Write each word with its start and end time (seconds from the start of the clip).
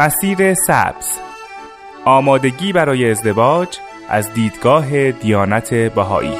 مسیر 0.00 0.54
سبز. 0.54 1.06
آمادگی 2.04 2.72
برای 2.72 3.10
ازدواج 3.10 3.68
از 4.08 4.32
دیدگاه 4.32 5.10
دیانت 5.10 5.74
بهایی. 5.74 6.32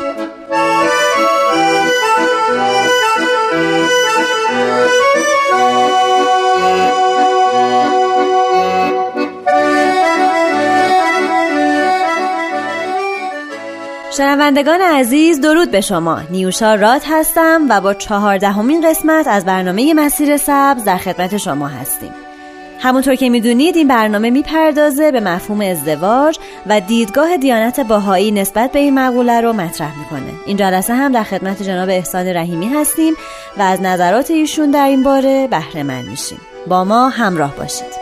شنوندگان 14.17 14.81
عزیز 14.81 15.41
درود 15.41 15.71
به 15.71 15.81
شما. 15.81 16.21
نیوشا 16.31 16.75
راد 16.75 17.03
هستم 17.07 17.67
و 17.71 17.81
با 17.81 17.95
چهاردهمین 17.95 18.91
قسمت 18.91 19.27
از 19.27 19.45
برنامه 19.45 19.95
مسیر 19.95 20.37
سبز 20.37 20.85
در 20.85 20.97
خدمت 20.97 21.37
شما 21.37 21.69
هستیم. 21.69 22.13
همونطور 22.83 23.15
که 23.15 23.29
می‌دونید 23.29 23.77
این 23.77 23.89
برنامه 23.89 24.31
می‌پردازه 24.31 25.13
به 25.13 25.21
مفهوم 25.21 25.61
ازدواج 25.61 26.39
و 26.67 26.81
دیدگاه 26.81 27.37
دیانت 27.37 27.81
باهایی 27.81 28.31
نسبت 28.31 28.73
به 28.73 28.79
این 28.79 28.95
مقوله 28.95 29.41
رو 29.41 29.53
مطرح 29.53 29.99
می‌کنه. 29.99 30.33
این 30.47 30.57
جلسه 30.57 30.95
هم 30.95 31.13
در 31.13 31.23
خدمت 31.23 31.63
جناب 31.63 31.89
احسان 31.89 32.27
رحیمی 32.27 32.69
هستیم 32.69 33.15
و 33.59 33.63
از 33.63 33.83
نظرات 33.83 34.31
ایشون 34.31 34.71
در 34.71 34.87
این 34.87 35.03
باره 35.03 35.47
بهره 35.47 35.83
مند 35.83 36.09
میشیم. 36.09 36.41
با 36.67 36.85
ما 36.85 37.09
همراه 37.09 37.57
باشید. 37.57 38.01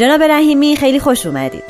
جناب 0.00 0.22
رحیمی 0.22 0.76
خیلی 0.76 0.98
خوش 0.98 1.26
اومدید. 1.26 1.62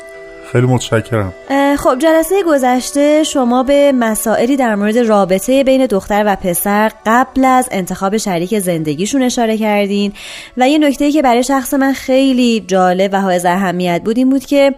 خیلی 0.51 0.67
متشکرم. 0.67 1.33
خب 1.77 1.99
جلسه 1.99 2.43
گذشته 2.47 3.23
شما 3.23 3.63
به 3.63 3.91
مسائلی 3.91 4.55
در 4.55 4.75
مورد 4.75 4.97
رابطه 4.97 5.63
بین 5.63 5.85
دختر 5.85 6.23
و 6.25 6.35
پسر 6.35 6.91
قبل 7.05 7.45
از 7.45 7.69
انتخاب 7.71 8.17
شریک 8.17 8.59
زندگیشون 8.59 9.23
اشاره 9.23 9.57
کردین 9.57 10.13
و 10.57 10.69
یه 10.69 10.77
نکته 10.77 11.11
که 11.11 11.21
برای 11.21 11.43
شخص 11.43 11.73
من 11.73 11.93
خیلی 11.93 12.63
جالب 12.67 13.09
و 13.13 13.21
حائز 13.21 13.45
اهمیت 13.45 14.01
بود 14.05 14.17
این 14.17 14.29
بود 14.29 14.45
که 14.45 14.75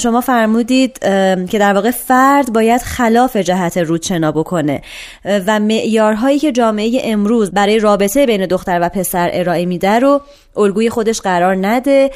شما 0.00 0.20
فرمودید 0.20 0.98
که 1.50 1.58
در 1.58 1.74
واقع 1.74 1.90
فرد 1.90 2.52
باید 2.52 2.80
خلاف 2.80 3.36
جهت 3.36 3.78
رودشنا 3.78 4.32
بکنه 4.32 4.82
و 5.24 5.60
معیارهایی 5.60 6.38
که 6.38 6.52
جامعه 6.52 7.00
امروز 7.04 7.50
برای 7.50 7.78
رابطه 7.78 8.26
بین 8.26 8.46
دختر 8.46 8.78
و 8.82 8.88
پسر 8.88 9.30
ارائه 9.32 9.66
میده 9.66 9.98
رو 9.98 10.20
الگوی 10.56 10.90
خودش 10.90 11.20
قرار 11.20 11.56
نده 11.66 12.10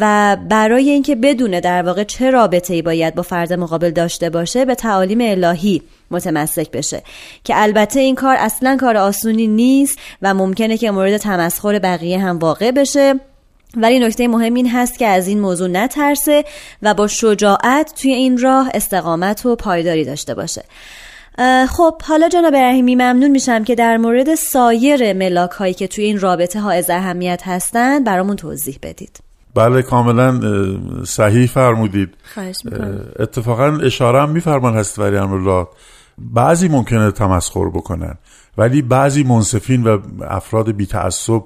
و 0.00 0.36
برای 0.48 0.90
اینکه 0.90 1.16
بدونه 1.16 1.60
در 1.60 1.82
واقع 1.82 2.04
چه 2.04 2.30
رابطه 2.30 2.74
ای 2.74 2.82
باید 2.82 3.14
با 3.14 3.22
فرد 3.22 3.52
مقابل 3.52 3.90
داشته 3.90 4.30
باشه 4.30 4.64
به 4.64 4.74
تعالیم 4.74 5.18
الهی 5.20 5.82
متمسک 6.10 6.70
بشه. 6.70 7.02
که 7.44 7.62
البته 7.62 8.00
این 8.00 8.14
کار 8.14 8.36
اصلا 8.38 8.76
کار 8.80 8.96
آسونی 8.96 9.46
نیست 9.46 9.98
و 10.22 10.34
ممکنه 10.34 10.78
که 10.78 10.90
مورد 10.90 11.16
تمسخر 11.16 11.78
بقیه 11.78 12.18
هم 12.18 12.38
واقع 12.38 12.70
بشه. 12.70 13.14
ولی 13.76 13.98
نکته 13.98 14.28
مهم 14.28 14.54
این 14.54 14.70
هست 14.70 14.98
که 14.98 15.06
از 15.06 15.28
این 15.28 15.40
موضوع 15.40 15.68
نترسه 15.68 16.44
و 16.82 16.94
با 16.94 17.06
شجاعت 17.06 17.92
توی 18.02 18.12
این 18.12 18.38
راه 18.38 18.70
استقامت 18.74 19.46
و 19.46 19.56
پایداری 19.56 20.04
داشته 20.04 20.34
باشه. 20.34 20.64
خب 21.68 22.02
حالا 22.02 22.28
جناب 22.28 22.54
رحیمی 22.54 22.94
ممنون 22.94 23.30
میشم 23.30 23.64
که 23.64 23.74
در 23.74 23.96
مورد 23.96 24.34
سایر 24.34 25.12
ملاک 25.12 25.50
هایی 25.50 25.74
که 25.74 25.88
توی 25.88 26.04
این 26.04 26.20
رابطه 26.20 26.60
ها 26.60 26.70
از 26.70 26.90
اهمیت 26.90 27.42
هستند 27.44 28.04
برامون 28.04 28.36
توضیح 28.36 28.78
بدید. 28.82 29.20
بله 29.54 29.82
کاملا 29.82 30.40
صحیح 31.04 31.46
فرمودید. 31.46 32.08
اتفاقا 33.18 33.78
اشاره 33.82 34.22
هم 34.22 34.30
میفرمان 34.30 34.76
هست 34.76 34.98
ولی 34.98 35.16
امرالله 35.16 35.66
بعضی 36.18 36.68
ممکنه 36.68 37.10
تمسخر 37.10 37.68
بکنن 37.68 38.14
ولی 38.58 38.82
بعضی 38.82 39.22
منصفین 39.22 39.84
و 39.84 39.98
افراد 40.28 40.70
بی 40.70 40.86
تعصب 40.86 41.42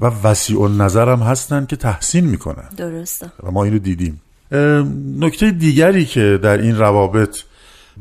و 0.00 0.06
وسیع 0.24 0.60
النظر 0.60 1.08
هم 1.08 1.18
هستن 1.20 1.66
که 1.66 1.76
تحسین 1.76 2.24
می‌کنن. 2.24 2.68
درسته. 2.76 3.26
و 3.42 3.50
ما 3.50 3.64
اینو 3.64 3.78
دیدیم. 3.78 4.20
نکته 5.18 5.50
دیگری 5.50 6.04
که 6.04 6.38
در 6.42 6.58
این 6.58 6.78
روابط 6.78 7.38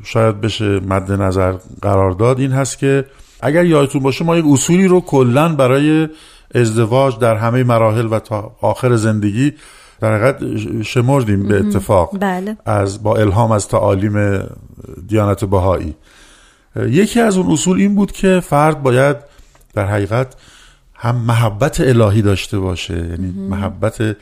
شاید 0.04 0.42
بشه 0.42 0.80
مد 0.80 1.12
نظر 1.12 1.54
قرار 1.82 2.12
داد 2.12 2.40
این 2.40 2.52
هست 2.52 2.80
که 2.80 3.06
اگر 3.42 3.66
یادتون 3.66 4.04
باشه 4.04 4.26
ما 4.26 4.38
یک 4.38 4.46
اصولی 4.50 4.88
رو 4.88 5.02
کلا 5.02 5.56
برای 5.56 6.10
ازدواج 6.56 7.20
در 7.20 7.36
همه 7.36 7.64
مراحل 7.64 8.08
و 8.12 8.20
تا 8.20 8.56
آخر 8.62 8.96
زندگی 8.96 9.54
در 10.00 10.16
حقیقت 10.16 10.62
شمردیم 10.82 11.48
به 11.48 11.60
اتفاق. 11.60 12.20
بله. 12.20 12.58
از 12.66 13.04
با 13.04 13.16
الهام 13.16 13.52
از 13.52 13.68
تعالیم 13.68 14.44
دیانت 15.08 15.46
بهایی. 15.46 15.96
یکی 16.76 17.20
از 17.20 17.38
اون 17.38 17.52
اصول 17.52 17.80
این 17.80 17.96
بود 17.96 18.12
که 18.12 18.40
فرد 18.40 18.84
باید 18.84 19.18
در 19.74 19.86
حقیقت 19.86 20.36
هم 20.94 21.16
محبت 21.16 21.82
الهی 21.82 22.22
داشته 22.22 22.60
باشه. 22.60 22.98
یعنی 22.98 23.32
محبت 23.50 24.18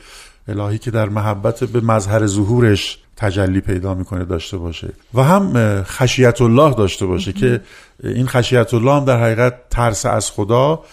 الهی 0.48 0.78
که 0.78 0.90
در 0.90 1.08
محبت 1.08 1.64
به 1.64 1.80
مظهر 1.80 2.26
ظهورش 2.26 2.98
تجلی 3.16 3.60
پیدا 3.60 3.94
می‌کنه 3.94 4.24
داشته 4.24 4.56
باشه. 4.56 4.92
و 5.14 5.22
هم 5.22 5.82
خشیت 5.82 6.42
الله 6.42 6.74
داشته 6.74 7.06
باشه 7.06 7.32
که 7.32 7.60
این 8.04 8.26
خشیت 8.26 8.74
الله 8.74 8.92
هم 8.92 9.04
در 9.04 9.22
حقیقت 9.22 9.54
ترس 9.70 10.06
از 10.06 10.30
خدا 10.30 10.84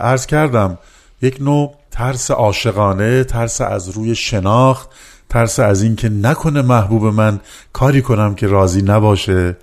عرض 0.00 0.26
کردم 0.26 0.78
یک 1.22 1.36
نوع 1.40 1.74
ترس 1.90 2.30
عاشقانه 2.30 3.24
ترس 3.24 3.60
از 3.60 3.88
روی 3.88 4.14
شناخت 4.14 4.90
ترس 5.28 5.60
از 5.60 5.82
اینکه 5.82 6.08
نکنه 6.08 6.62
محبوب 6.62 7.04
من 7.04 7.40
کاری 7.72 8.02
کنم 8.02 8.34
که 8.34 8.46
راضی 8.46 8.82
نباشه. 8.82 9.56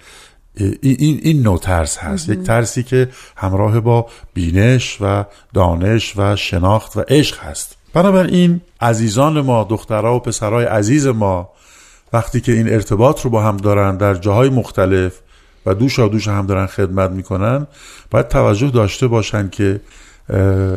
این, 0.82 1.20
این 1.24 1.42
نوع 1.42 1.60
ترس 1.60 1.98
هست. 1.98 2.30
یک 2.30 2.44
ترسی 2.44 2.84
که 2.84 3.10
همراه 3.36 3.80
با 3.80 4.08
بینش 4.34 4.98
و 5.02 5.26
دانش 5.54 6.14
و 6.18 6.36
شناخت 6.36 6.98
و 6.98 7.04
عشق 7.08 7.40
هست. 7.40 7.79
بنابراین 7.94 8.62
عزیزان 8.82 9.42
ما 9.42 9.64
دخترها 9.64 10.16
و 10.16 10.20
پسرای 10.20 10.66
عزیز 10.66 11.08
ما 11.08 11.50
وقتی 12.14 12.42
که 12.42 12.52
این 12.52 12.74
ارتباط 12.74 13.22
رو 13.22 13.30
با 13.30 13.42
هم 13.44 13.58
دارن 13.58 13.98
در 13.98 14.14
جاهای 14.14 14.50
مختلف 14.50 15.20
و 15.66 15.74
دوش 15.74 16.00
دوش 16.00 16.28
هم 16.28 16.46
دارن 16.46 16.66
خدمت 16.66 17.12
می‌کنن 17.12 17.68
باید 18.12 18.28
توجه 18.28 18.70
داشته 18.70 19.08
باشن 19.08 19.50
که 19.50 19.82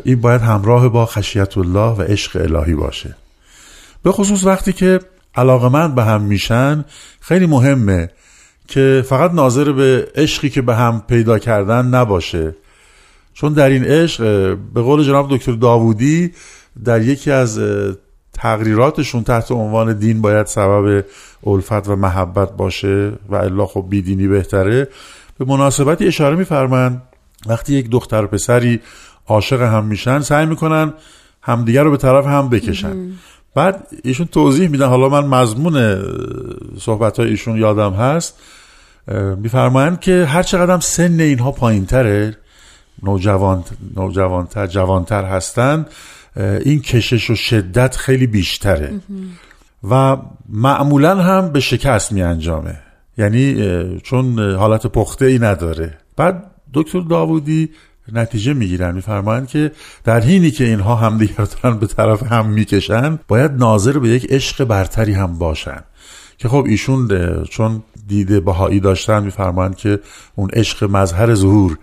این 0.05 0.21
باید 0.21 0.41
همراه 0.41 0.89
با 0.89 1.07
خشیت 1.07 1.59
الله 1.59 1.97
و 1.97 2.03
عشق 2.03 2.41
الهی 2.41 2.75
باشه. 2.75 3.17
به 4.03 4.13
خصوص 4.13 4.45
وقتی 4.45 4.73
که 4.73 5.01
علاقمند 5.35 5.95
به 5.95 6.05
هم 6.05 6.23
میشن 6.23 6.85
خیلی 7.21 7.47
مهمه 7.47 8.11
که 8.69 9.05
فقط 9.09 9.33
ناظر 9.33 9.73
به 9.73 10.09
عشقی 10.15 10.51
که 10.51 10.63
به 10.63 10.75
هم 10.75 11.03
پیدا 11.09 11.39
کردن 11.39 11.87
نباشه. 11.87 12.55
چون 13.35 13.53
در 13.53 13.69
این 13.69 13.85
عشق 13.85 14.23
به 14.75 14.83
قول 14.83 15.05
جناب 15.05 15.37
دکتر 15.37 15.53
داوودی 15.53 16.33
در 16.85 17.03
یکی 17.03 17.31
از 17.31 17.61
تقریراتشون 18.33 19.23
تحت 19.23 19.53
عنوان 19.53 19.99
دین 19.99 20.23
باید 20.23 20.47
سبب 20.47 21.05
الفت 21.47 21.89
و 21.89 21.97
محبت 21.97 22.57
باشه 22.57 23.13
و 23.29 23.35
الا 23.35 23.67
خب 23.67 23.87
بیدینی 23.89 24.29
بهتره. 24.29 24.89
به 25.39 25.45
مناسبتی 25.45 26.07
اشاره 26.07 26.37
میفرمند 26.37 27.03
وقتی 27.47 27.75
یک 27.75 27.91
دختر 27.91 28.25
و 28.25 28.27
پسری 28.27 28.81
عاشق 29.27 29.63
هم 29.63 29.85
میشن 29.85 30.21
سعی 30.21 30.47
می‌کنن 30.47 30.93
همدیگر 31.43 31.83
رو 31.83 31.91
به 31.91 31.97
طرف 31.97 32.27
هم 32.27 32.49
بکشن. 32.49 33.13
بعد 33.55 33.87
ایشون 34.03 34.27
توضیح 34.27 34.69
میدن 34.69 34.87
حالا 34.87 35.09
من 35.09 35.27
مضمون 35.27 36.05
صحبت 36.81 37.21
های 37.21 37.29
ایشون 37.29 37.57
یادم 37.57 37.93
هست. 37.93 38.39
میفرمایند 39.37 40.01
که 40.01 40.25
هر 40.25 40.43
چقدر 40.43 40.81
سن 40.81 41.21
اینها 41.21 41.53
پایین 41.53 41.87
تره 41.87 42.37
نوجوان 43.03 43.65
نوجوانتر 43.97 44.67
جوانتر 44.67 45.25
هستند 45.25 45.91
این 46.37 46.81
کشش 46.81 47.31
و 47.31 47.35
شدت 47.35 47.97
خیلی 47.97 48.27
بیشتره. 48.27 49.01
و 49.91 50.17
معمولا 50.49 51.23
هم 51.23 51.53
به 51.53 51.61
شکست 51.61 52.13
می 52.13 52.23
انجامه 52.23 52.79
یعنی 53.19 53.57
چون 54.03 54.55
حالت 54.55 54.87
پخته 54.87 55.27
ای 55.27 55.39
نداره. 55.39 55.99
بعد 56.17 56.51
دکتر 56.75 57.01
داوودی 57.01 57.71
نتیجه 58.13 58.53
می‌گیرن 58.53 58.95
میفرمایند 58.95 59.49
که 59.49 59.73
در 60.05 60.21
حینی 60.21 60.51
که 60.51 60.65
اینها 60.65 60.95
همدیگر 60.95 61.45
دارن 61.63 61.79
به 61.79 61.87
طرف 61.87 62.23
هم 62.23 62.49
می‌کشن 62.49 63.19
باید 63.29 63.51
ناظر 63.51 63.99
به 63.99 64.09
یک 64.09 64.27
عشق 64.31 64.65
برتری 64.65 65.13
هم 65.13 65.39
باشن. 65.39 65.81
که 66.39 66.49
خب 66.49 66.65
ایشون 66.69 67.09
چون 67.45 67.83
دیده 68.09 68.41
بهایی 68.41 68.81
داشتن 68.81 69.23
میفرمایند 69.25 69.77
که 69.77 70.01
اون 70.35 70.51
عشق 70.53 70.85
مظهر 70.85 71.35
ظهور 71.35 71.79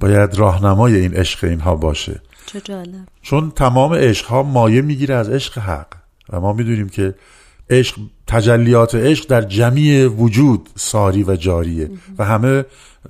باید 0.00 0.34
راهنمای 0.34 0.96
این 0.96 1.14
عشق 1.14 1.44
اینها 1.44 1.74
باشه. 1.74 2.20
چه 2.46 2.60
جالب. 2.60 3.08
چون 3.22 3.50
تمام 3.50 3.94
عشق 3.94 4.26
ها 4.26 4.42
مایه 4.42 4.82
می‌گیره 4.82 5.14
از 5.14 5.28
عشق 5.28 5.58
حق. 5.58 5.86
و 6.30 6.40
ما 6.40 6.52
می‌دونیم 6.52 6.88
که 6.88 7.14
عشق 7.70 7.96
تجلیات 8.26 8.94
عشق 8.94 9.26
در 9.26 9.42
جمعی 9.42 10.04
وجود 10.04 10.70
ساری 10.76 11.22
و 11.22 11.36
جاریه. 11.36 11.90
و 12.18 12.24
همه 12.24 12.64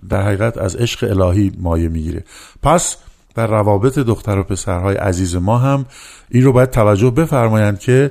در 0.08 0.22
حقیقت 0.22 0.58
از 0.58 0.76
عشق 0.76 1.10
الهی 1.10 1.52
مایه 1.58 1.88
می‌گیره. 1.88 2.25
پس 2.62 2.96
در 3.34 3.46
روابط 3.46 3.98
دختر 3.98 4.38
و 4.38 4.42
پسرهای 4.42 4.96
عزیز 4.96 5.36
ما 5.36 5.58
هم 5.58 5.86
این 6.31 6.44
رو 6.44 6.52
باید 6.52 6.70
توجه 6.70 7.10
بفرمایند 7.10 7.78
که 7.78 8.10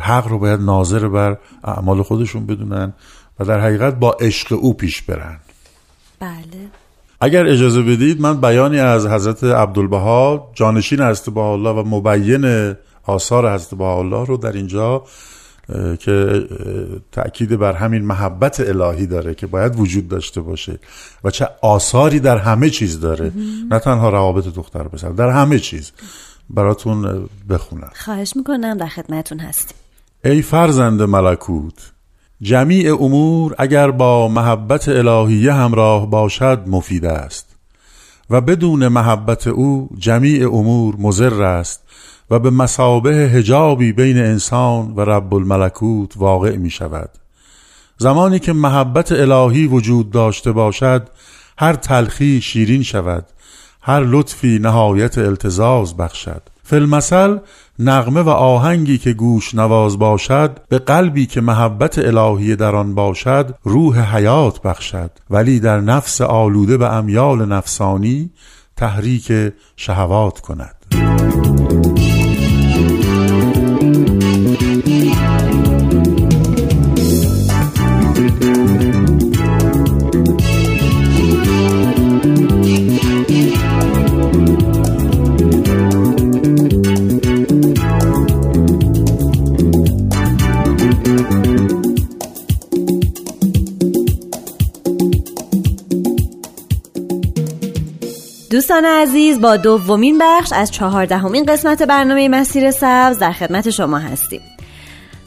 حق 0.00 0.28
رو 0.28 0.38
باید 0.38 0.60
ناظر 0.60 1.08
بر 1.08 1.38
اعمال 1.64 2.02
خودشون 2.02 2.46
بدونن 2.46 2.92
و 3.40 3.44
در 3.44 3.60
حقیقت 3.60 3.94
با 3.94 4.12
عشق 4.12 4.52
او 4.52 4.74
پیش 4.74 5.02
برن. 5.02 5.38
بله. 6.20 6.70
اگر 7.20 7.46
اجازه 7.46 7.82
بدید 7.82 8.20
من 8.20 8.40
بیانی 8.40 8.78
از 8.78 9.06
حضرت 9.06 9.44
عبدالبها 9.44 10.50
جانشین 10.54 11.00
حضرت 11.00 11.36
الله 11.36 11.70
و 11.70 11.82
مبین 11.86 12.74
آثار 13.04 13.54
حضرت 13.54 13.80
الله 13.80 14.26
رو 14.26 14.36
در 14.36 14.52
اینجا 14.52 15.04
که 15.98 16.46
تأکید 17.12 17.58
بر 17.58 17.72
همین 17.72 18.04
محبت 18.04 18.60
الهی 18.60 19.06
داره 19.06 19.34
که 19.34 19.46
باید 19.46 19.80
وجود 19.80 20.08
داشته 20.08 20.40
باشه 20.40 20.78
و 21.24 21.30
چه 21.30 21.48
آثاری 21.62 22.20
در 22.20 22.38
همه 22.38 22.70
چیز 22.70 23.00
داره. 23.00 23.32
نه 23.70 23.78
تنها 23.78 24.08
روابط 24.10 24.44
دختر 24.44 24.82
پسر 24.82 25.08
در 25.08 25.30
همه 25.30 25.58
چیز. 25.58 25.92
براتون 26.50 27.28
بخونم. 27.48 27.90
خواهش 27.94 28.32
می‌کنم 28.36 28.76
در 28.76 28.86
خدمتون 28.86 29.38
هستیم. 29.38 29.76
ای 30.24 30.42
فرزند 30.42 31.02
ملکوت 31.02 31.92
جمیع 32.44 33.02
امور 33.02 33.54
اگر 33.58 33.90
با 33.90 34.28
محبت 34.28 34.88
الهیه 34.88 35.52
همراه 35.52 36.10
باشد 36.10 36.62
مفید 36.66 37.04
است 37.04 37.56
و 38.30 38.40
بدون 38.40 38.88
محبت 38.88 39.46
او 39.46 39.88
جمیع 39.98 40.54
امور 40.54 40.96
مزر 40.98 41.42
است 41.42 41.82
و 42.30 42.38
به 42.38 42.50
مسابه 42.50 43.10
هجابی 43.10 43.92
بین 43.92 44.18
انسان 44.18 44.94
و 44.96 45.00
رب 45.00 45.34
الملکوت 45.34 46.12
واقع 46.16 46.56
می 46.56 46.70
شود 46.70 47.10
زمانی 47.98 48.38
که 48.38 48.52
محبت 48.52 49.12
الهی 49.12 49.66
وجود 49.66 50.10
داشته 50.10 50.52
باشد 50.52 51.08
هر 51.58 51.74
تلخی 51.74 52.40
شیرین 52.40 52.82
شود 52.82 53.26
هر 53.82 54.00
لطفی 54.00 54.58
نهایت 54.58 55.18
التزاز 55.18 55.96
بخشد. 55.96 56.42
فلمثل 56.64 57.38
نغمه 57.78 58.20
و 58.20 58.28
آهنگی 58.28 58.98
که 58.98 59.12
گوش 59.12 59.54
نواز 59.54 59.98
باشد 59.98 60.58
به 60.68 60.78
قلبی 60.78 61.26
که 61.26 61.40
محبت 61.40 61.98
الهی 61.98 62.56
در 62.56 62.76
آن 62.76 62.94
باشد 62.94 63.54
روح 63.62 64.16
حیات 64.16 64.62
بخشد. 64.62 65.10
ولی 65.30 65.60
در 65.60 65.80
نفس 65.80 66.20
آلوده 66.20 66.76
به 66.76 66.92
امیال 66.92 67.48
نفسانی 67.48 68.30
تحریک 68.76 69.32
شهوات 69.76 70.40
کند. 70.40 71.53
دوستان 98.50 98.84
عزیز 98.84 99.40
با 99.40 99.56
دومین 99.56 100.18
بخش 100.20 100.52
از 100.52 100.70
چهاردهمین 100.70 101.44
قسمت 101.44 101.82
برنامه 101.82 102.28
مسیر 102.28 102.70
سبز 102.70 103.18
در 103.18 103.32
خدمت 103.32 103.70
شما 103.70 103.98
هستیم 103.98 104.40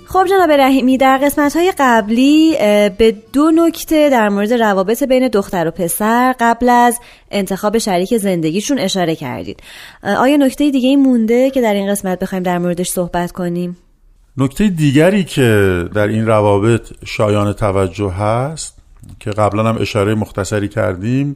خب 0.05 0.25
جناب 0.25 0.51
رحیمی 0.51 0.97
در 0.97 1.17
قسمت 1.17 1.55
های 1.55 1.73
قبلی 1.79 2.55
به 2.97 3.15
دو 3.33 3.51
نکته 3.51 4.09
در 4.09 4.29
مورد 4.29 4.53
روابط 4.53 5.03
بین 5.03 5.27
دختر 5.27 5.67
و 5.67 5.71
پسر 5.71 6.35
قبل 6.39 6.69
از 6.69 6.99
انتخاب 7.31 7.77
شریک 7.77 8.17
زندگیشون 8.17 8.79
اشاره 8.79 9.15
کردید 9.15 9.59
آیا 10.03 10.37
نکته 10.37 10.71
دیگه 10.71 10.89
ای 10.89 10.95
مونده 10.95 11.49
که 11.49 11.61
در 11.61 11.73
این 11.73 11.91
قسمت 11.91 12.19
بخوایم 12.19 12.43
در 12.43 12.57
موردش 12.57 12.87
صحبت 12.87 13.31
کنیم؟ 13.31 13.77
نکته 14.37 14.67
دیگری 14.67 15.23
که 15.23 15.83
در 15.93 16.07
این 16.07 16.27
روابط 16.27 16.93
شایان 17.05 17.53
توجه 17.53 18.11
هست 18.11 18.77
که 19.19 19.31
قبلا 19.31 19.69
هم 19.69 19.77
اشاره 19.81 20.15
مختصری 20.15 20.67
کردیم 20.67 21.35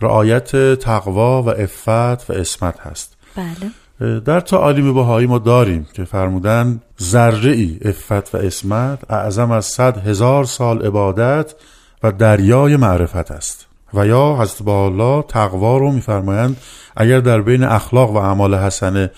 رعایت 0.00 0.74
تقوا 0.74 1.42
و 1.42 1.48
افت 1.48 2.30
و 2.30 2.32
اسمت 2.32 2.80
هست. 2.80 3.16
بله. 3.36 4.20
در 4.20 4.40
تعالیم 4.40 4.94
بهایی 4.94 5.26
ما 5.26 5.38
داریم 5.38 5.86
که 5.92 6.04
فرمودن 6.04 6.80
ذره 7.02 7.52
ای 7.52 7.78
افت 7.84 8.34
و 8.34 8.38
اسمت 8.38 9.10
اعظم 9.10 9.50
از 9.50 9.66
صد 9.66 10.06
هزار 10.06 10.44
سال 10.44 10.86
عبادت 10.86 11.54
و 12.02 12.12
دریای 12.12 12.76
معرفت 12.76 13.30
است. 13.30 13.66
و 13.94 14.06
یا 14.06 14.36
حضرت 14.40 14.62
با 14.62 14.86
الله 14.86 15.22
تقوا 15.22 15.78
رو 15.78 15.92
میفرمایند 15.92 16.56
اگر 16.96 17.20
در 17.20 17.40
بین 17.40 17.64
اخلاق 17.64 18.10
و 18.10 18.16
اعمال 18.16 18.54
حسنه 18.54 19.10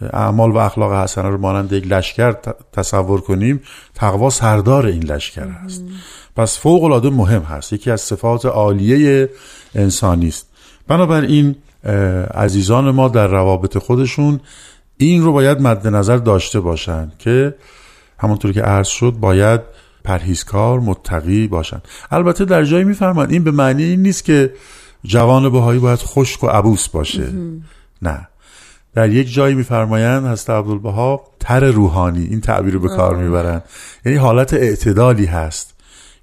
اعمال 0.00 0.50
و 0.50 0.56
اخلاق 0.56 0.92
حسنه 0.92 1.28
رو 1.28 1.38
مانند 1.38 1.72
یک 1.72 1.86
لشکر 1.86 2.34
تصور 2.72 3.20
کنیم 3.20 3.60
تقوا 3.94 4.30
سردار 4.30 4.86
این 4.86 5.02
لشکر 5.02 5.48
است 5.64 5.84
پس 6.36 6.58
فوق 6.58 6.84
العاده 6.84 7.10
مهم 7.10 7.42
هست. 7.42 7.72
یکی 7.72 7.90
از 7.90 8.00
صفات 8.00 8.46
عالیه 8.46 9.30
انسانی 9.74 10.28
است. 10.28 10.48
بنابراین 10.88 11.56
عزیزان 12.34 12.90
ما 12.90 13.08
در 13.08 13.26
روابط 13.26 13.78
خودشون 13.78 14.40
این 14.96 15.22
رو 15.22 15.32
باید 15.32 15.60
مد 15.60 15.86
نظر 15.86 16.16
داشته 16.16 16.60
باشند 16.60 17.12
که 17.18 17.54
همونطور 18.18 18.52
که 18.52 18.62
عرض 18.62 18.88
شد 18.88 19.10
باید 19.20 19.60
پرهیزکار 20.04 20.80
متقی 20.80 21.46
باشند. 21.46 21.82
البته 22.10 22.44
در 22.44 22.64
جایی 22.64 22.84
میفرماد 22.84 23.30
این 23.30 23.44
به 23.44 23.50
معنی 23.50 23.82
این 23.82 24.02
نیست 24.02 24.24
که 24.24 24.52
جوان 25.04 25.52
بهایی 25.52 25.80
باید 25.80 25.98
خشک 25.98 26.44
و 26.44 26.46
عبوس 26.46 26.88
باشه. 26.88 27.32
نه. 28.02 28.27
در 28.98 29.10
یک 29.10 29.34
جایی 29.34 29.54
میفرمایند 29.54 30.26
هست 30.26 30.50
عبدالبها 30.50 31.24
تر 31.40 31.60
روحانی 31.60 32.24
این 32.24 32.40
تعبیر 32.40 32.74
رو 32.74 32.80
به 32.80 32.88
کار 32.88 33.16
می‌برند. 33.16 33.64
یعنی 34.04 34.18
حالت 34.18 34.54
اعتدالی 34.54 35.24
هست. 35.24 35.74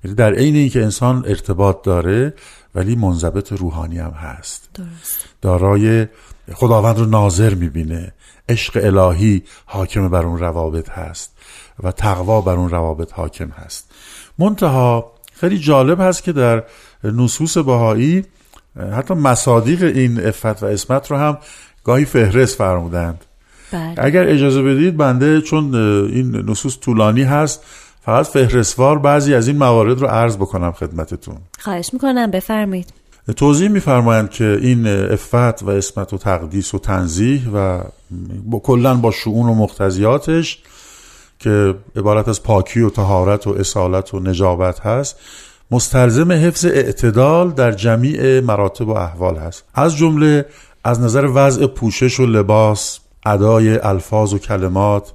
یعنی 0.03 0.15
در 0.15 0.33
عین 0.33 0.55
اینکه 0.55 0.83
انسان 0.83 1.25
ارتباط 1.27 1.83
داره 1.83 2.33
ولی 2.75 2.95
منضبط 2.95 3.53
روحانی 3.53 3.99
هم 3.99 4.11
هست. 4.11 4.69
درست. 4.73 5.25
دارای 5.41 6.07
خداوند 6.53 6.99
رو 6.99 7.05
ناظر 7.05 7.53
می‌بینه. 7.53 8.13
عشق 8.49 8.79
الهی 8.83 9.43
حاکم 9.65 10.09
بر 10.09 10.25
اون 10.25 10.39
روابط 10.39 10.89
هست 10.89 11.31
و 11.83 11.91
تقوا 11.91 12.41
بر 12.41 12.53
اون 12.53 12.69
روابط 12.69 13.13
حاکم 13.13 13.49
هست. 13.49 13.91
منتها 14.37 15.11
خیلی 15.33 15.59
جالب 15.59 16.01
هست 16.01 16.23
که 16.23 16.31
در 16.31 16.63
نصوص 17.03 17.57
بهایی 17.57 18.25
حتی 18.97 19.13
مصادیق 19.13 19.83
این 19.83 20.27
افت 20.27 20.63
و 20.63 20.65
اسمت 20.65 21.11
رو 21.11 21.17
هم 21.17 21.37
گاهی 21.85 22.05
فهرست 22.05 22.57
فرمودند. 22.57 23.25
بله. 23.71 23.93
اگر 23.97 24.27
اجازه 24.27 24.61
بدید 24.61 24.97
بنده 24.97 25.41
چون 25.41 25.75
این 25.75 26.35
نصوص 26.35 26.77
طولانی 26.81 27.23
هست 27.23 27.63
فقط 28.05 28.25
فهرستوار 28.25 28.99
بعضی 28.99 29.33
از 29.33 29.47
این 29.47 29.57
موارد 29.57 30.01
رو 30.01 30.07
عرض 30.07 30.37
بکنم 30.37 30.71
خدمتتون. 30.71 31.37
خواهش 31.59 31.89
می‌کنم 31.93 32.31
بفرمایید. 32.31 32.93
توضیح 33.35 33.69
میفرمایند 33.69 34.29
که 34.29 34.59
این 34.61 34.87
افت 34.87 35.63
و 35.63 35.69
اسمت 35.69 36.13
و 36.13 36.17
تقدیس 36.17 36.73
و 36.73 36.79
تنزیح 36.79 37.49
و 37.49 37.79
کلا 38.63 38.95
با 38.95 39.11
شعون 39.11 39.49
و 39.49 39.53
مقتضیاتش 39.53 40.59
که 41.39 41.75
عبارت 41.95 42.27
از 42.27 42.43
پاکی 42.43 42.81
و 42.81 42.89
تهارت 42.89 43.47
و 43.47 43.49
اصالت 43.49 44.13
و 44.13 44.19
نجابت 44.19 44.79
هست 44.79 45.19
مستلزم 45.71 46.31
حفظ 46.31 46.65
اعتدال 46.65 47.51
در 47.51 47.71
جمیع 47.71 48.39
مراتب 48.39 48.87
و 48.87 48.91
احوال 48.91 49.37
هست. 49.37 49.63
از 49.75 49.97
جمله 49.97 50.45
از 50.85 51.01
نظر 51.01 51.29
وضع 51.33 51.67
پوشش 51.67 52.19
و 52.19 52.25
لباس 52.25 52.99
ادای 53.25 53.77
الفاظ 53.77 54.33
و 54.33 54.37
کلمات 54.37 55.13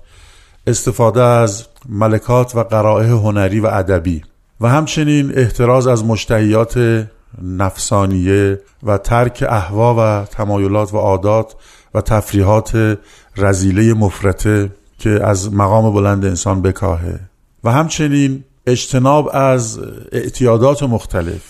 استفاده 0.66 1.22
از 1.22 1.66
ملکات 1.88 2.56
و 2.56 2.62
قرائه 2.62 3.08
هنری 3.08 3.60
و 3.60 3.66
ادبی 3.66 4.22
و 4.60 4.68
همچنین 4.68 5.32
احتراز 5.38 5.86
از 5.86 6.04
مشتهیات 6.04 7.06
نفسانیه 7.42 8.60
و 8.82 8.98
ترک 8.98 9.44
احوا 9.48 9.94
و 9.98 10.24
تمایلات 10.24 10.94
و 10.94 10.98
عادات 10.98 11.54
و 11.94 12.00
تفریحات 12.00 12.98
رزیله 13.36 13.94
مفرته 13.94 14.70
که 14.98 15.10
از 15.10 15.54
مقام 15.54 15.92
بلند 15.94 16.24
انسان 16.24 16.62
بکاهه. 16.62 17.20
و 17.64 17.72
همچنین 17.72 18.44
اجتناب 18.66 19.30
از 19.32 19.80
اعتیادات 20.12 20.82
مختلف 20.82 21.42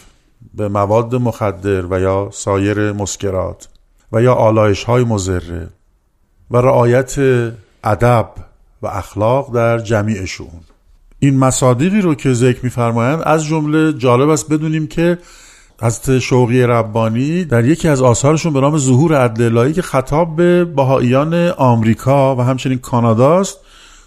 به 0.55 0.69
مواد 0.69 1.15
مخدر 1.15 1.87
و 1.87 2.01
یا 2.01 2.29
سایر 2.33 2.93
مسکرات. 2.93 3.69
و 4.13 4.23
یا 4.23 4.35
آلایش 4.35 4.85
های 4.85 5.05
مزره 5.05 5.69
و 6.51 6.57
رعایت 6.57 7.19
ادب 7.85 8.31
و 8.83 8.87
اخلاق 8.87 9.55
در 9.55 9.79
جمیع 9.79 10.25
شون 10.25 10.61
این 11.19 11.39
مصادیقی 11.39 12.01
رو 12.01 12.15
که 12.15 12.33
ذکر 12.33 12.59
میفرمایند 12.63 13.23
از 13.25 13.45
جمله 13.45 13.93
جالب 13.93 14.29
است 14.29 14.53
بدونیم 14.53 14.87
که 14.87 15.19
حضرت 15.83 16.19
شوقی 16.19 16.63
ربانی 16.63 17.45
در 17.45 17.65
یکی 17.65 17.89
از 17.89 18.03
آثارشون 18.03 18.53
به 18.53 18.61
نام 18.61 18.79
ظهور 18.79 19.15
عدل 19.15 19.59
الهی 19.59 19.73
که 19.73 19.83
خطاب 19.83 20.37
به 20.37 20.65
بهاییان 20.65 21.35
آمریکا 21.49 22.37
و 22.37 22.41
همچنین 22.41 22.79
کانادا 22.79 23.41
است 23.41 23.59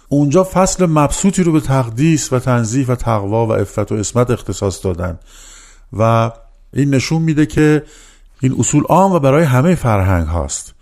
اونجا 0.08 0.44
فصل 0.52 0.86
مبسوطی 0.86 1.42
رو 1.42 1.52
به 1.52 1.60
تقدیس 1.60 2.32
و 2.32 2.38
تنظیف 2.38 2.90
و 2.90 2.94
تقوا 2.94 3.46
و 3.46 3.52
افت 3.52 3.92
و 3.92 3.94
اسمت 3.94 4.30
اختصاص 4.30 4.84
دادن. 4.84 5.18
و 5.92 6.30
این 6.72 6.94
نشون 6.94 7.22
میده 7.22 7.46
که 7.46 7.82
این 8.44 8.56
اصول 8.58 8.84
عام 8.84 9.12
و 9.12 9.18
برای 9.18 9.44
همه 9.44 9.74
فرهنگ 9.74 10.26
هاست 10.26 10.74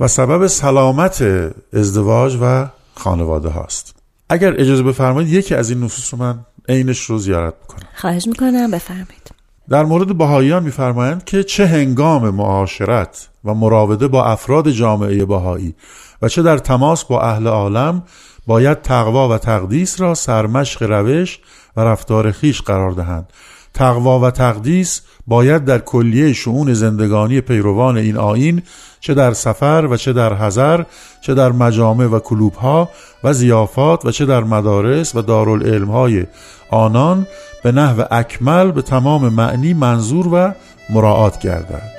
و 0.00 0.08
سبب 0.08 0.46
سلامت 0.46 1.24
ازدواج 1.72 2.38
و 2.42 2.66
خانواده 2.94 3.48
هاست. 3.48 3.94
اگر 4.28 4.60
اجازه 4.60 4.82
بفرمایید 4.82 5.32
یکی 5.32 5.54
از 5.54 5.70
این 5.70 5.80
نصوص 5.80 6.14
رو 6.14 6.18
من 6.20 6.38
عینش 6.68 7.00
رو 7.00 7.18
زیارت 7.18 7.54
بکنم. 7.64 7.88
خواهش 7.96 8.26
می‌کنم 8.26 8.70
بفرمایید. 8.70 9.30
در 9.68 9.84
مورد 9.84 10.18
بهاییان 10.18 10.62
میفرمایند 10.62 11.24
که 11.24 11.44
چه 11.44 11.66
هنگام 11.66 12.30
معاشرت 12.30 13.28
و 13.44 13.54
مراوده 13.54 14.08
با 14.08 14.24
افراد 14.24 14.70
جامعه 14.70 15.24
بهایی 15.24 15.74
و 16.22 16.28
چه 16.28 16.42
در 16.42 16.58
تماس 16.58 17.04
با 17.04 17.22
اهل 17.22 17.46
عالم 17.46 18.02
باید 18.46 18.82
تقوا 18.82 19.28
و 19.28 19.38
تقدیس 19.38 20.00
را 20.00 20.14
سرمشق 20.14 20.82
روش 20.82 21.38
و 21.76 21.80
رفتار 21.80 22.30
خیش 22.30 22.62
قرار 22.62 22.90
دهند. 22.90 23.32
تقوا 23.74 24.20
و 24.20 24.30
تقدیس 24.30 25.00
باید 25.26 25.64
در 25.64 25.78
کلیه 25.78 26.32
شعون 26.32 26.74
زندگانی 26.74 27.40
پیروان 27.40 27.96
این 27.96 28.16
آین 28.16 28.62
چه 29.00 29.14
در 29.14 29.32
سفر 29.32 29.86
و 29.90 29.96
چه 29.96 30.12
در 30.12 30.34
حضر 30.34 30.84
چه 31.20 31.34
در 31.34 31.52
مجامع 31.52 32.06
و 32.06 32.18
کلوب 32.18 32.54
ها 32.54 32.88
و 33.24 33.32
زیافات 33.32 34.04
و 34.04 34.10
چه 34.10 34.26
در 34.26 34.44
مدارس 34.44 35.16
و 35.16 35.22
دارالعلم 35.22 35.90
های 35.90 36.26
آنان 36.70 37.26
به 37.62 37.72
نحو 37.72 38.04
اکمل 38.10 38.70
به 38.70 38.82
تمام 38.82 39.28
معنی 39.28 39.74
منظور 39.74 40.28
و 40.34 40.54
مراعات 40.90 41.40
گردد. 41.40 41.92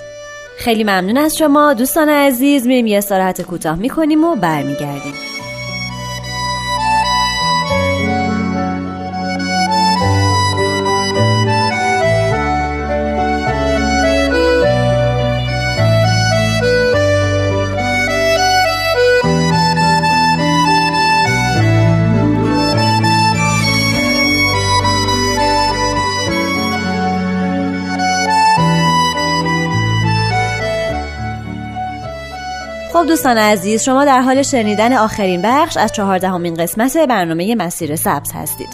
خیلی 0.57 0.83
ممنون 0.83 1.17
از 1.17 1.37
شما 1.37 1.73
دوستان 1.73 2.09
عزیز. 2.09 2.67
میریم 2.67 2.87
یه 2.87 2.97
استراحت 2.97 3.41
کوتاه 3.41 3.75
می‌کنیم 3.75 4.23
و 4.23 4.35
برمیگردیم. 4.35 5.32
خب 33.03 33.09
دوستان 33.09 33.37
عزیز 33.37 33.83
شما 33.83 34.05
در 34.05 34.21
حال 34.21 34.41
شنیدن 34.41 34.93
آخرین 34.93 35.41
بخش 35.41 35.77
از 35.77 35.91
چهاردهمین 35.91 36.53
قسمت 36.53 36.97
برنامه 36.97 37.55
مسیر 37.55 37.95
سبز 37.95 38.31
هستید. 38.33 38.67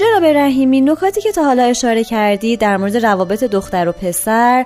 جناب 0.00 0.24
رحیمی 0.24 0.80
نکاتی 0.80 1.20
که 1.20 1.32
تا 1.32 1.44
حالا 1.44 1.62
اشاره 1.62 2.04
کردی 2.04 2.56
در 2.56 2.76
مورد 2.76 2.96
روابط 2.96 3.44
دختر 3.44 3.88
و 3.88 3.92
پسر 3.92 4.64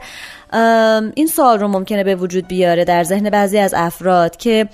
این 1.15 1.27
سوال 1.27 1.59
رو 1.59 1.69
ممکنه 1.69 2.05
به 2.05 2.15
وجود 2.15 2.49
بیاره 2.49 2.85
در 2.85 3.05
ذهن 3.05 3.31
بعضی 3.31 3.59
از 3.59 3.75
افراد 3.75 4.37
که 4.37 4.69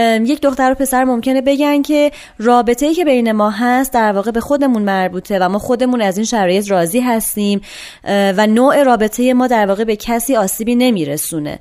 یک 0.00 0.40
دختر 0.40 0.72
و 0.72 0.74
پسر 0.74 1.04
ممکنه 1.04 1.40
بگن 1.40 1.82
که 1.82 2.10
رابطه 2.38 2.86
ای 2.86 2.94
که 2.94 3.04
بین 3.04 3.32
ما 3.32 3.50
هست 3.50 3.92
در 3.92 4.12
واقع 4.12 4.30
به 4.30 4.40
خودمون 4.40 4.82
مربوطه 4.82 5.38
و 5.38 5.48
ما 5.48 5.58
خودمون 5.58 6.02
از 6.02 6.16
این 6.16 6.26
شرایط 6.26 6.70
راضی 6.70 7.00
هستیم 7.00 7.60
و 8.08 8.46
نوع 8.46 8.82
رابطه 8.82 9.34
ما 9.34 9.46
در 9.46 9.66
واقع 9.66 9.84
به 9.84 9.96
کسی 9.96 10.36
آسیبی 10.36 10.74
نمیرسونه 10.74 11.58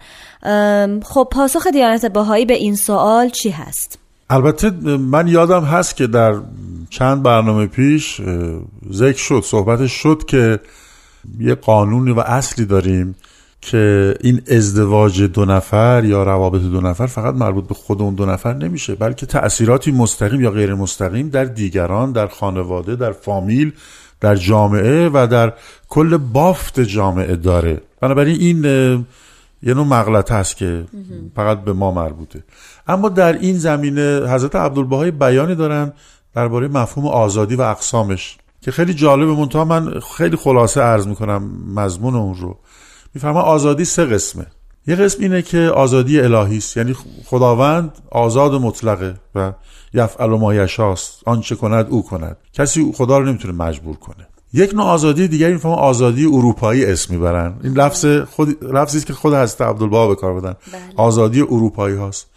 خب 1.03 1.27
پاسخ 1.31 1.67
دیانت 1.67 2.05
باهایی 2.05 2.45
به 2.45 2.53
این 2.53 2.75
سوال 2.75 3.29
چی 3.29 3.49
هست؟ 3.49 3.99
البته 4.29 4.69
من 4.97 5.27
یادم 5.27 5.63
هست 5.63 5.95
که 5.95 6.07
در 6.07 6.33
چند 6.89 7.23
برنامه 7.23 7.65
پیش 7.65 8.21
ذکر 8.91 9.17
شد 9.17 9.41
صحبتش 9.45 9.91
شد 9.91 10.23
که 10.27 10.59
یه 11.39 11.55
قانونی 11.55 12.11
و 12.11 12.19
اصلی 12.19 12.65
داریم 12.65 13.15
که 13.61 14.15
این 14.21 14.41
ازدواج 14.51 15.21
دو 15.21 15.45
نفر 15.45 16.05
یا 16.05 16.23
روابط 16.23 16.61
دو 16.61 16.81
نفر 16.81 17.05
فقط 17.05 17.35
مربوط 17.35 17.67
به 17.67 17.73
خود 17.73 18.01
اون 18.01 18.15
دو 18.15 18.25
نفر 18.25 18.53
نمیشه 18.53 18.95
بلکه 18.95 19.25
تأثیراتی 19.25 19.91
مستقیم 19.91 20.41
یا 20.41 20.51
غیر 20.51 20.73
مستقیم 20.73 21.29
در 21.29 21.45
دیگران 21.45 22.11
در 22.11 22.27
خانواده 22.27 22.95
در 22.95 23.11
فامیل 23.11 23.71
در 24.19 24.35
جامعه 24.35 25.09
و 25.13 25.27
در 25.31 25.53
کل 25.89 26.17
بافت 26.17 26.79
جامعه 26.79 27.35
داره. 27.35 27.81
بنابراین 28.01 28.39
این 28.39 28.63
یه 29.63 29.73
نوع 29.73 29.85
مغلطه 29.85 30.35
است 30.35 30.57
که 30.57 30.85
فقط 31.35 31.63
به 31.63 31.73
ما 31.73 31.91
مربوطه. 31.91 32.43
اما 32.87 33.09
در 33.09 33.33
این 33.33 33.57
زمینه 33.57 34.21
حضرت 34.27 34.55
عبدالبهای 34.55 35.11
بیانی 35.11 35.55
دارن 35.55 35.93
درباره 36.35 36.67
مفهوم 36.67 37.07
آزادی 37.07 37.55
و 37.55 37.61
اقسامش 37.61 38.37
که 38.61 38.71
خیلی 38.71 38.93
جالبه. 38.93 39.31
منتها 39.31 39.65
من 39.65 39.99
خیلی 40.17 40.35
خلاصه 40.35 40.81
عرض 40.81 41.07
می‌کنم 41.07 41.43
مضمون 41.75 42.15
اون 42.15 42.35
رو. 42.35 42.57
میفرما 43.13 43.41
آزادی 43.41 43.85
سه 43.85 44.05
قسمه. 44.05 44.45
یه 44.87 44.95
قسم 44.95 45.23
اینه 45.23 45.41
که 45.41 45.57
آزادی 45.57 46.19
الهی 46.19 46.57
است. 46.57 46.77
یعنی 46.77 46.95
خداوند 47.25 47.91
آزاد 48.11 48.53
مطلقه 48.53 49.15
و 49.35 49.53
یفعل 49.93 50.29
ما 50.29 50.53
یشاست. 50.53 51.21
آنچه 51.25 51.55
کند 51.55 51.87
او 51.89 52.03
کند. 52.03 52.37
کسی 52.53 52.91
خدا 52.95 53.17
رو 53.17 53.25
نمی‌تونه 53.25 53.53
مجبور 53.53 53.95
کنه. 53.95 54.27
یک 54.53 54.73
نوع 54.73 54.85
آزادی 54.85 55.27
دیگری 55.27 55.53
می‌فهمم 55.53 55.75
آزادی 55.75 56.25
اروپایی 56.25 56.85
اسم 56.85 57.13
می‌برن. 57.13 57.55
این 57.63 57.73
لفظ 57.73 58.05
خود 58.05 58.63
لفظی 58.63 58.97
است 58.97 59.07
که 59.07 59.13
خود 59.13 59.33
حضرت 59.33 59.61
عبدالبها 59.61 60.07
به 60.07 60.15
کار 60.15 60.33
بدن 60.33 60.53
بله. 60.71 60.81
آزادی 60.95 61.41
اروپایی 61.41 61.95
هاست. 61.95 62.27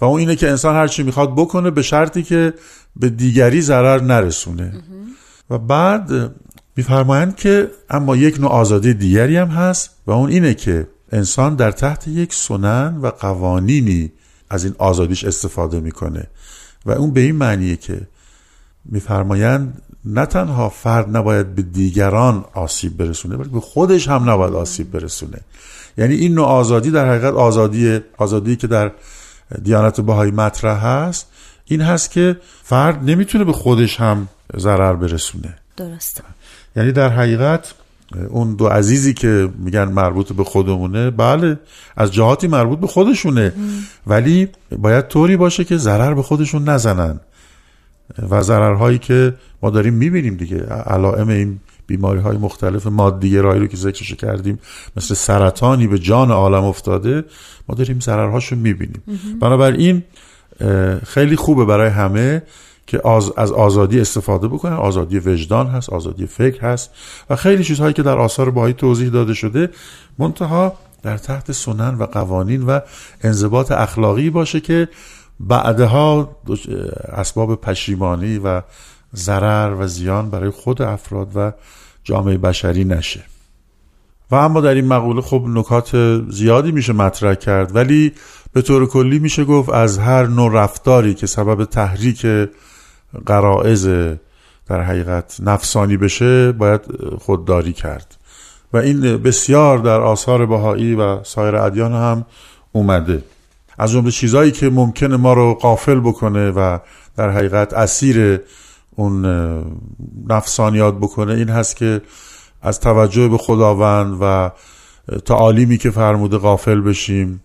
و 0.00 0.04
اون 0.04 0.20
اینه 0.20 0.36
که 0.36 0.48
انسان 0.48 0.74
هر 0.74 0.88
چی 0.88 1.02
می‌خواد 1.02 1.34
بکنه 1.36 1.70
به 1.70 1.82
شرطی 1.82 2.22
که 2.22 2.54
به 2.96 3.10
دیگری 3.10 3.60
ضرر 3.60 4.02
نرسونه. 4.02 4.72
و 5.50 5.58
بعد 5.58 6.34
میفرمایند 6.78 7.36
که 7.36 7.70
اما 7.90 8.16
یک 8.16 8.40
نوع 8.40 8.50
آزادی 8.50 8.94
دیگری 8.94 9.36
هم 9.36 9.48
هست 9.48 9.90
و 10.06 10.10
اون 10.10 10.30
اینه 10.30 10.54
که 10.54 10.86
انسان 11.12 11.54
در 11.54 11.70
تحت 11.70 12.08
یک 12.08 12.34
سنن 12.34 12.96
و 13.02 13.10
قوانینی 13.10 14.12
از 14.50 14.64
این 14.64 14.74
آزادیش 14.78 15.24
استفاده 15.24 15.80
می‌کنه. 15.80 16.26
و 16.86 16.90
اون 16.90 17.10
به 17.10 17.20
این 17.20 17.36
معنیه 17.36 17.76
که 17.76 18.00
میفرمایند 18.84 19.82
نه 20.04 20.26
تنها 20.26 20.68
فرد 20.68 21.16
نباید 21.16 21.54
به 21.54 21.62
دیگران 21.62 22.44
آسیب 22.54 22.96
برسونه 22.96 23.36
بلکه 23.36 23.50
به 23.50 23.60
خودش 23.60 24.08
هم 24.08 24.30
نباید 24.30 24.54
آسیب 24.54 24.90
برسونه. 24.90 25.40
یعنی 25.96 26.14
این 26.14 26.34
نوع 26.34 26.46
آزادی 26.46 26.90
در 26.90 27.08
حقیقت 27.08 27.34
آزادی 27.34 28.00
آزادی 28.18 28.56
که 28.56 28.66
در 28.66 28.92
دیانت 29.62 30.00
بهایی 30.00 30.32
مطرح 30.32 30.86
هست 30.86 31.26
این 31.64 31.80
هست 31.80 32.10
که 32.10 32.36
فرد 32.62 33.10
نمی‌تونه 33.10 33.44
به 33.44 33.52
خودش 33.52 34.00
هم 34.00 34.28
ضرر 34.56 34.94
برسونه. 34.94 35.54
درسته. 35.76 36.22
یعنی 36.78 36.92
در 36.92 37.08
حقیقت 37.08 37.74
اون 38.28 38.54
دو 38.54 38.66
عزیزی 38.66 39.14
که 39.14 39.48
میگن 39.58 39.84
مربوط 39.84 40.32
به 40.32 40.44
خودمونه 40.44 41.10
بله 41.10 41.58
از 41.96 42.12
جهاتی 42.12 42.48
مربوط 42.48 42.78
به 42.78 42.86
خودشونه. 42.86 43.52
ولی 44.06 44.48
باید 44.78 45.08
طوری 45.08 45.36
باشه 45.36 45.64
که 45.64 45.76
ضرر 45.76 46.14
به 46.14 46.22
خودشون 46.22 46.68
نزنن. 46.68 47.20
و 48.30 48.42
ضررهایی 48.42 48.98
که 48.98 49.34
ما 49.62 49.70
داریم 49.70 49.94
می‌بینیم 49.94 50.36
دیگه. 50.36 50.58
علائم 50.66 51.28
این 51.28 51.60
بیماری 51.86 52.20
های 52.20 52.36
مختلف 52.36 52.86
مادی 52.86 53.30
گرایی 53.30 53.60
رو 53.60 53.66
که 53.66 53.76
ذکرش 53.76 54.14
کردیم 54.14 54.58
مثل 54.96 55.14
سرطانی 55.14 55.86
به 55.86 55.98
جان 55.98 56.30
عالم 56.30 56.64
افتاده 56.64 57.24
ما 57.68 57.74
داریم 57.74 58.00
ضررهاشو 58.00 58.56
می‌بینیم. 58.56 59.02
بنابراین 59.40 60.02
خیلی 61.06 61.36
خوبه 61.36 61.64
برای 61.64 61.90
همه 61.90 62.42
که 62.88 63.08
از 63.36 63.52
آزادی 63.52 64.00
استفاده 64.00 64.48
بکنن 64.48 64.72
آزادی 64.72 65.18
وجدان 65.18 65.66
هست 65.66 65.90
آزادی 65.90 66.26
فکر 66.26 66.60
هست 66.60 66.90
و 67.30 67.36
خیلی 67.36 67.64
چیزهایی 67.64 67.94
که 67.94 68.02
در 68.02 68.18
آثار 68.18 68.50
باهایی 68.50 68.74
توضیح 68.74 69.08
داده 69.08 69.34
شده 69.34 69.70
منتها 70.18 70.72
در 71.02 71.18
تحت 71.18 71.52
سنن 71.52 71.94
و 71.94 72.06
قوانین 72.06 72.62
و 72.62 72.80
انضباط 73.22 73.72
اخلاقی 73.72 74.30
باشه 74.30 74.60
که 74.60 74.88
بعدها 75.40 76.36
اسباب 77.12 77.60
پشیمانی 77.60 78.38
و 78.38 78.62
ضرر 79.16 79.74
و 79.74 79.86
زیان 79.86 80.30
برای 80.30 80.50
خود 80.50 80.82
افراد 80.82 81.28
و 81.34 81.52
جامعه 82.04 82.38
بشری 82.38 82.84
نشه. 82.84 83.24
و 84.30 84.34
اما 84.34 84.60
در 84.60 84.74
این 84.74 84.86
مقوله 84.86 85.20
خب 85.20 85.44
نکات 85.46 86.20
زیادی 86.30 86.72
میشه 86.72 86.92
مطرح 86.92 87.34
کرد 87.34 87.76
ولی 87.76 88.12
به 88.52 88.62
طور 88.62 88.86
کلی 88.86 89.18
میشه 89.18 89.44
گفت 89.44 89.68
از 89.68 89.98
هر 89.98 90.26
نوع 90.26 90.52
رفتاری 90.52 91.14
که 91.14 91.26
سبب 91.26 91.64
تحریک 91.64 92.26
قرائز 93.26 93.86
در 94.66 94.82
حقیقت 94.82 95.36
نفسانی 95.40 95.96
بشه 95.96 96.52
باید 96.52 96.80
خودداری 97.18 97.72
کرد. 97.72 98.16
و 98.72 98.76
این 98.76 99.00
بسیار 99.00 99.78
در 99.78 100.00
آثار 100.00 100.46
بهایی 100.46 100.94
و 100.94 101.22
سایر 101.24 101.56
ادیان 101.56 101.92
هم 101.92 102.26
اومده. 102.72 103.22
از 103.78 103.92
جمله 103.92 104.10
چیزهایی 104.10 104.50
که 104.50 104.70
ممکنه 104.70 105.16
ما 105.16 105.32
رو 105.32 105.54
قافل 105.54 106.00
بکنه 106.00 106.50
و 106.50 106.78
در 107.16 107.30
حقیقت 107.30 107.72
اسیر 107.72 108.40
اون 108.96 109.24
نفسانیات 110.28 110.94
بکنه 110.94 111.32
این 111.32 111.48
هست 111.48 111.76
که 111.76 112.00
از 112.62 112.80
توجه 112.80 113.28
به 113.28 113.38
خداوند 113.38 114.18
و 114.20 114.50
تعالیمی 115.24 115.78
که 115.78 115.90
فرموده 115.90 116.38
قافل 116.38 116.80
بشیم. 116.80 117.40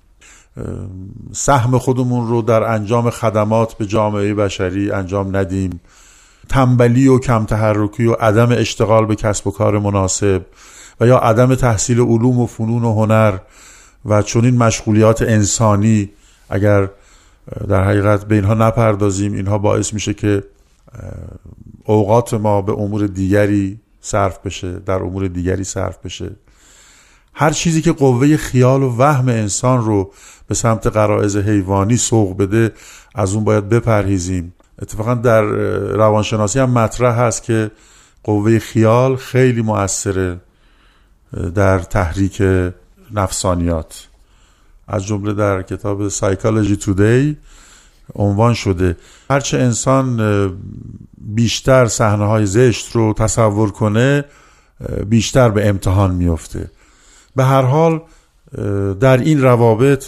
سهم 1.32 1.78
خودمون 1.78 2.28
رو 2.28 2.42
در 2.42 2.64
انجام 2.64 3.10
خدمات 3.10 3.74
به 3.74 3.86
جامعه 3.86 4.34
بشری 4.34 4.92
انجام 4.92 5.38
ندیم. 5.38 5.82
تنبلی 6.50 7.08
و 7.08 7.20
کم 7.20 7.46
تحرکی 7.46 8.06
و 8.06 8.14
عدم 8.14 8.52
اشتغال 8.52 9.06
به 9.06 9.16
کسب 9.16 9.48
و 9.48 9.52
کار 9.52 9.80
مناسب 9.80 10.42
و 11.00 11.08
یا 11.08 11.18
عدم 11.18 11.56
تحصیل 11.56 12.00
علوم 12.00 12.40
و 12.40 12.46
فنون 12.46 12.84
و 12.84 12.94
هنر 12.94 13.38
و 14.06 14.22
چون 14.22 14.46
این 14.46 14.58
مشغولیات 14.58 15.22
انسانی 15.22 16.10
اگر 16.50 16.90
در 17.68 17.84
حقیقت 17.84 18.26
به 18.26 18.36
اینها 18.36 18.54
نپردازیم 18.54 19.34
اینها 19.34 19.58
باعث 19.58 19.94
میشه 19.94 20.14
که 20.14 20.44
اوقات 21.86 22.34
ما 22.34 22.62
به 22.62 22.72
امور 22.72 23.08
دیگری 23.08 23.80
صرف 24.02 24.40
بشه 24.40 24.80
در 24.80 25.04
امور 25.04 25.28
دیگری 25.28 25.64
صرف 25.64 25.98
بشه. 26.06 26.32
هر 27.34 27.52
چیزی 27.52 27.82
که 27.82 27.92
قوه 27.92 28.38
خیال 28.38 28.84
و 28.84 28.96
وهم 28.98 29.28
انسان 29.28 29.86
رو 29.86 30.12
به 30.48 30.56
سمت 30.56 30.88
قرائز 30.88 31.38
حیوانی 31.38 31.98
سوق 31.98 32.38
بده 32.38 32.72
از 33.16 33.34
اون 33.34 33.44
باید 33.44 33.70
بپرهیزیم. 33.70 34.54
اتفاقا 34.82 35.14
در 35.14 35.42
روانشناسی 35.42 36.60
هم 36.60 36.70
مطرح 36.70 37.20
هست 37.20 37.44
که 37.44 37.72
قوه 38.24 38.60
خیال 38.60 39.16
خیلی 39.16 39.62
مؤثره 39.62 40.42
در 41.56 41.80
تحریک 41.80 42.44
نفسانیات. 43.12 44.08
از 44.88 45.06
جمله 45.06 45.34
در 45.34 45.62
کتاب 45.62 46.08
سایکالوجی 46.08 46.76
تودی 46.76 47.38
عنوان 48.16 48.54
شده 48.54 48.98
هرچه 49.30 49.58
انسان 49.58 50.20
بیشتر 51.18 51.88
صحنه 51.88 52.26
های 52.26 52.46
زشت 52.46 52.92
رو 52.92 53.14
تصور 53.14 53.72
کنه 53.72 54.26
بیشتر 55.10 55.50
به 55.50 55.70
امتحان 55.70 56.16
میفته 56.16 56.70
به 57.36 57.44
هر 57.44 57.62
حال 57.62 58.02
در 59.00 59.18
این 59.18 59.42
روابط 59.42 60.06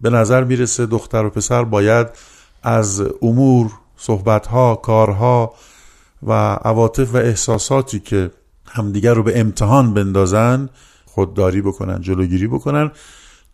به 0.00 0.10
نظر 0.10 0.44
می‌رسه 0.44 0.86
دختر 0.86 1.24
و 1.24 1.30
پسر 1.30 1.64
باید 1.64 2.06
از 2.62 3.02
امور 3.22 3.70
صحبتها 3.96 4.74
کارها 4.74 5.54
و 6.22 6.32
عواطف 6.54 7.14
و 7.14 7.16
احساساتی 7.16 8.00
که 8.00 8.30
همدیگر 8.66 9.14
رو 9.14 9.22
به 9.22 9.40
امتحان 9.40 9.94
بندازن 9.94 10.68
خودداری 11.04 11.62
بکنن 11.62 12.00
جلوگیری 12.00 12.46
بکنن 12.46 12.90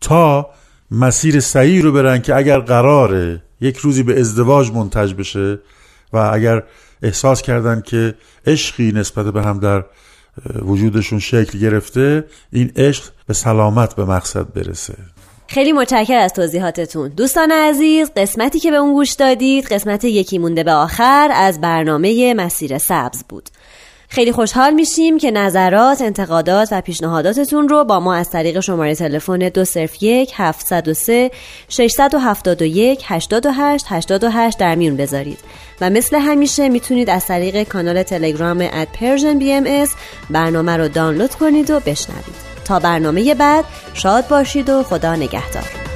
تا 0.00 0.50
مسیر 0.90 1.40
صحیح 1.40 1.82
رو 1.82 1.92
برن 1.92 2.22
که 2.22 2.36
اگر 2.36 2.58
قراره 2.58 3.42
یک 3.60 3.76
روزی 3.76 4.02
به 4.02 4.20
ازدواج 4.20 4.70
منتج 4.70 5.14
بشه 5.14 5.58
و 6.12 6.16
اگر 6.32 6.62
احساس 7.02 7.42
کردن 7.42 7.80
که 7.80 8.14
عشقی 8.46 8.92
نسبت 8.92 9.26
به 9.26 9.42
هم 9.42 9.58
در 9.58 9.84
وجودشون 10.62 11.18
شکل 11.18 11.58
گرفته 11.58 12.25
این 12.52 12.72
عشق 12.76 13.04
به 13.26 13.34
سلامت 13.34 13.96
به 13.96 14.04
مقصد 14.04 14.52
برسه. 14.52 14.94
خیلی 15.49 15.72
متشکر 15.72 16.16
از 16.16 16.32
توضیحاتتون. 16.32 17.08
دوستان 17.08 17.52
عزیز 17.52 18.10
قسمتی 18.16 18.60
که 18.60 18.70
به 18.70 18.76
اون 18.76 18.92
گوش 18.92 19.12
دادید 19.12 19.64
قسمت 19.66 20.04
یکی 20.04 20.38
مونده 20.38 20.64
به 20.64 20.72
آخر 20.72 21.30
از 21.34 21.60
برنامه 21.60 22.34
مسیر 22.34 22.78
سبز 22.78 23.25
بود. 23.28 23.49
خیلی 24.12 24.33
خوشحال 24.33 24.73
میشیم 24.73 25.19
که 25.19 25.31
نظرات، 25.31 26.00
انتقادات 26.00 26.69
و 26.73 26.81
پیشنهاداتتون 26.81 27.69
رو 27.69 27.85
با 27.85 28.00
ما 28.00 28.14
از 28.14 28.31
طریق 28.31 28.61
شماره 28.61 28.95
تلفن 28.95 29.38
201 29.38 30.33
703 30.37 31.31
671 31.69 33.02
828 33.07 33.87
828 33.88 34.59
در 34.59 34.75
میون 34.75 34.97
بذارید. 34.97 35.38
و 35.81 35.90
مثل 35.90 36.17
همیشه 36.17 36.69
می‌تونید 36.69 37.11
از 37.11 37.26
طریق 37.26 37.62
کانال 37.62 38.02
تلگرام 38.02 38.68
at 38.72 38.88
Persian 39.00 39.38
B 39.38 39.85
برنامه 40.31 40.77
رو 40.77 40.88
دانلود 40.88 41.35
کنید 41.35 41.70
و 41.70 41.81
بشنوید. 41.81 42.51
تا 42.64 42.79
برنامه 42.79 43.35
بعد 43.35 43.64
شاد 43.94 44.29
باشید 44.29 44.70
و 44.70 44.83
خدا 44.83 45.14
نگهدار. 45.14 45.89